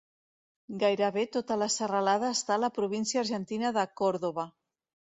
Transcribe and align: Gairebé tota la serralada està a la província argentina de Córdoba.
Gairebé 0.83 1.25
tota 1.35 1.59
la 1.65 1.69
serralada 1.75 2.33
està 2.39 2.57
a 2.57 2.61
la 2.65 2.73
província 2.81 3.23
argentina 3.25 3.75
de 3.79 3.87
Córdoba. 4.05 4.53